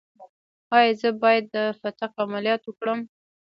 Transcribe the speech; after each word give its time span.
ایا 0.77 0.91
زه 1.01 1.09
باید 1.21 1.45
د 1.55 1.57
فتق 1.79 2.11
عملیات 2.23 2.61
وکړم؟ 2.65 2.99